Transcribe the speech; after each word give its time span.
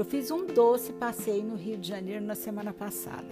Eu 0.00 0.04
fiz 0.06 0.30
um 0.30 0.46
doce 0.46 0.94
passeio 0.94 1.44
no 1.44 1.56
Rio 1.56 1.76
de 1.76 1.86
Janeiro 1.86 2.24
na 2.24 2.34
semana 2.34 2.72
passada. 2.72 3.28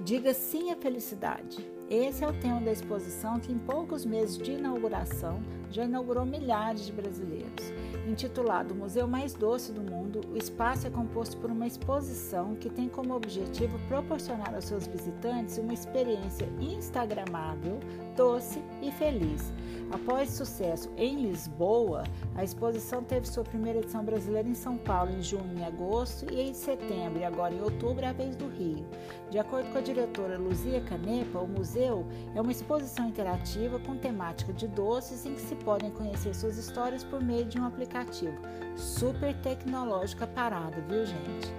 Diga 0.00 0.32
sim 0.32 0.70
à 0.70 0.74
felicidade. 0.74 1.58
Esse 1.90 2.24
é 2.24 2.26
o 2.26 2.32
tema 2.32 2.58
da 2.58 2.72
exposição 2.72 3.38
que, 3.38 3.52
em 3.52 3.58
poucos 3.58 4.06
meses 4.06 4.38
de 4.38 4.52
inauguração, 4.52 5.42
já 5.70 5.84
inaugurou 5.84 6.24
milhares 6.24 6.86
de 6.86 6.92
brasileiros. 6.92 7.70
Intitulado 8.08 8.74
Museu 8.74 9.06
Mais 9.06 9.34
Doce 9.34 9.72
do 9.72 9.82
Mundo, 9.82 10.22
o 10.32 10.38
espaço 10.38 10.86
é 10.86 10.90
composto 10.90 11.36
por 11.36 11.50
uma 11.50 11.66
exposição 11.66 12.54
que 12.54 12.70
tem 12.70 12.88
como 12.88 13.14
objetivo 13.14 13.78
proporcionar 13.86 14.54
aos 14.54 14.64
seus 14.64 14.86
visitantes 14.86 15.58
uma 15.58 15.74
experiência 15.74 16.48
instagramável, 16.58 17.78
doce 18.16 18.62
e 18.80 18.90
feliz. 18.90 19.52
Após 19.90 20.30
sucesso 20.30 20.90
em 20.96 21.22
Lisboa, 21.22 22.02
a 22.34 22.42
exposição 22.42 23.04
teve 23.04 23.26
sua 23.28 23.44
primeira 23.44 23.78
edição 23.78 24.04
brasileira 24.04 24.48
em 24.48 24.54
São 24.54 24.76
Paulo 24.76 25.12
em 25.12 25.22
junho 25.22 25.56
e 25.58 25.62
agosto 25.62 26.26
e 26.32 26.40
em 26.40 26.52
setembro 26.52 27.20
e 27.20 27.24
agora 27.24 27.54
em 27.54 27.60
outubro 27.60 28.04
é 28.04 28.08
a 28.08 28.12
vez 28.12 28.34
do 28.34 28.48
Rio. 28.48 28.84
De 29.30 29.38
acordo 29.38 29.70
com 29.70 29.78
a 29.78 29.82
diretora 29.82 30.38
Luzia 30.38 30.80
Canepa, 30.80 31.38
o 31.38 31.46
museu 31.46 32.04
é 32.34 32.40
uma 32.40 32.50
exposição 32.50 33.08
interativa 33.08 33.78
com 33.78 33.96
temática 33.96 34.52
de 34.52 34.66
doces 34.66 35.24
em 35.24 35.34
que 35.34 35.40
se 35.40 35.54
podem 35.54 35.90
conhecer 35.90 36.34
suas 36.34 36.58
histórias 36.58 37.04
por 37.04 37.22
meio 37.22 37.44
de 37.44 37.58
um 37.58 37.64
aplicativo 37.64 38.36
super 38.76 39.34
tecnológico 39.40 40.24
a 40.24 40.26
parada, 40.26 40.80
viu 40.88 41.06
gente? 41.06 41.54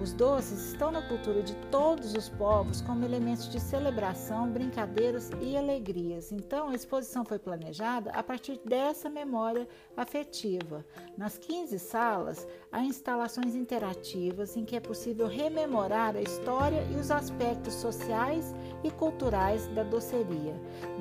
Os 0.00 0.12
doces 0.12 0.72
estão 0.72 0.90
na 0.90 1.00
cultura 1.00 1.42
de 1.42 1.54
todos 1.70 2.14
os 2.14 2.28
povos 2.28 2.80
como 2.82 3.04
elementos 3.04 3.48
de 3.48 3.58
celebração, 3.58 4.48
brincadeiras 4.48 5.30
e 5.40 5.56
alegrias. 5.56 6.30
Então, 6.30 6.68
a 6.68 6.74
exposição 6.74 7.24
foi 7.24 7.38
planejada 7.38 8.10
a 8.10 8.22
partir 8.22 8.60
dessa 8.64 9.08
memória 9.08 9.66
afetiva. 9.96 10.84
Nas 11.16 11.38
15 11.38 11.78
salas, 11.78 12.46
há 12.70 12.82
instalações 12.82 13.54
interativas 13.54 14.56
em 14.56 14.64
que 14.64 14.76
é 14.76 14.80
possível 14.80 15.26
rememorar 15.26 16.14
a 16.14 16.20
história 16.20 16.86
e 16.92 17.00
os 17.00 17.10
aspectos 17.10 17.74
sociais 17.74 18.54
e 18.84 18.90
culturais 18.90 19.66
da 19.68 19.82
doceria. 19.82 20.54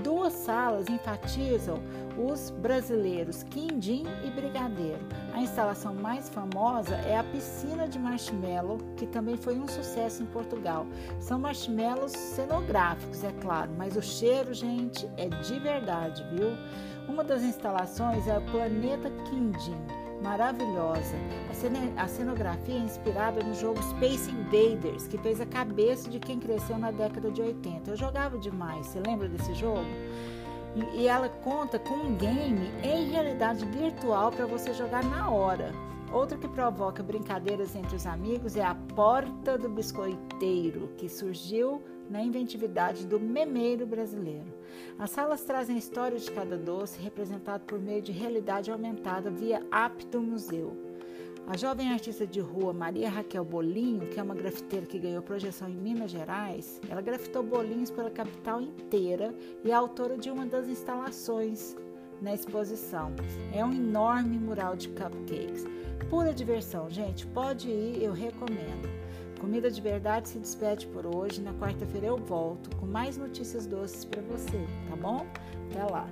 Duas 0.03 0.33
salas 0.33 0.87
enfatizam 0.87 1.81
os 2.17 2.49
brasileiros 2.49 3.43
quindim 3.43 4.05
e 4.23 4.31
brigadeiro. 4.31 5.05
A 5.33 5.41
instalação 5.41 5.93
mais 5.93 6.29
famosa 6.29 6.95
é 6.95 7.17
a 7.17 7.23
piscina 7.23 7.87
de 7.87 7.99
marshmallow, 7.99 8.77
que 8.95 9.05
também 9.05 9.35
foi 9.37 9.57
um 9.57 9.67
sucesso 9.67 10.23
em 10.23 10.25
Portugal. 10.27 10.85
São 11.19 11.39
marshmallows 11.39 12.11
cenográficos, 12.11 13.23
é 13.23 13.31
claro, 13.41 13.71
mas 13.77 13.95
o 13.95 14.01
cheiro, 14.01 14.53
gente, 14.53 15.09
é 15.17 15.27
de 15.27 15.59
verdade, 15.59 16.25
viu? 16.35 16.49
Uma 17.07 17.23
das 17.23 17.43
instalações 17.43 18.27
é 18.27 18.37
o 18.37 18.41
Planeta 18.51 19.09
Quindim 19.29 19.77
maravilhosa. 20.21 21.15
A 21.97 22.07
cenografia 22.07 22.75
é 22.75 22.79
inspirada 22.79 23.43
no 23.43 23.53
jogo 23.53 23.81
Space 23.83 24.31
Invaders, 24.31 25.07
que 25.07 25.17
fez 25.17 25.39
a 25.39 25.45
cabeça 25.45 26.09
de 26.09 26.19
quem 26.19 26.39
cresceu 26.39 26.77
na 26.77 26.91
década 26.91 27.29
de 27.31 27.41
80. 27.41 27.91
Eu 27.91 27.95
jogava 27.95 28.37
demais, 28.37 28.87
você 28.87 28.99
lembra 28.99 29.27
desse 29.27 29.53
jogo? 29.53 29.85
E 30.93 31.07
ela 31.07 31.29
conta 31.29 31.79
com 31.79 31.93
um 31.93 32.15
game 32.15 32.69
em 32.83 33.09
realidade 33.09 33.65
virtual 33.65 34.31
para 34.31 34.45
você 34.45 34.73
jogar 34.73 35.03
na 35.03 35.29
hora. 35.29 35.71
Outro 36.15 36.37
que 36.37 36.47
provoca 36.47 37.03
brincadeiras 37.03 37.75
entre 37.75 37.93
os 37.93 38.05
amigos 38.05 38.55
é 38.55 38.63
a 38.63 38.73
Porta 38.73 39.57
do 39.57 39.67
Biscoiteiro, 39.67 40.87
que 40.95 41.09
surgiu 41.09 41.83
na 42.09 42.23
inventividade 42.23 43.05
do 43.05 43.19
memeiro 43.19 43.85
brasileiro. 43.85 44.45
As 44.97 45.11
salas 45.11 45.43
trazem 45.43 45.75
a 45.75 45.79
história 45.79 46.17
de 46.17 46.31
cada 46.31 46.57
doce, 46.57 47.01
representado 47.01 47.65
por 47.65 47.77
meio 47.81 48.01
de 48.01 48.13
realidade 48.13 48.71
aumentada 48.71 49.29
via 49.29 49.61
app 49.69 50.05
do 50.05 50.21
museu. 50.21 50.73
A 51.47 51.57
jovem 51.57 51.91
artista 51.91 52.25
de 52.25 52.39
rua 52.39 52.71
Maria 52.71 53.09
Raquel 53.09 53.43
Bolinho, 53.43 54.07
que 54.07 54.17
é 54.17 54.23
uma 54.23 54.33
grafiteira 54.33 54.85
que 54.85 54.97
ganhou 54.97 55.21
projeção 55.21 55.67
em 55.67 55.75
Minas 55.75 56.11
Gerais, 56.11 56.79
ela 56.89 57.01
grafitou 57.01 57.43
bolinhos 57.43 57.91
pela 57.91 58.09
capital 58.09 58.61
inteira 58.61 59.35
e 59.65 59.69
é 59.69 59.73
autora 59.73 60.17
de 60.17 60.31
uma 60.31 60.45
das 60.45 60.69
instalações 60.69 61.75
na 62.21 62.33
exposição. 62.33 63.13
É 63.53 63.63
um 63.63 63.73
enorme 63.73 64.37
mural 64.37 64.75
de 64.75 64.89
cupcakes. 64.89 65.65
Pura 66.09 66.33
diversão, 66.33 66.89
gente. 66.89 67.25
Pode 67.27 67.69
ir, 67.69 68.03
eu 68.03 68.13
recomendo. 68.13 68.89
Comida 69.39 69.69
de 69.69 69.81
Verdade 69.81 70.29
se 70.29 70.39
despede 70.39 70.87
por 70.87 71.05
hoje. 71.05 71.41
Na 71.41 71.53
quarta-feira 71.53 72.07
eu 72.07 72.17
volto 72.17 72.75
com 72.77 72.85
mais 72.85 73.17
notícias 73.17 73.65
doces 73.65 74.05
para 74.05 74.21
você, 74.21 74.65
tá 74.89 74.95
bom? 74.95 75.25
Até 75.69 75.83
lá. 75.83 76.07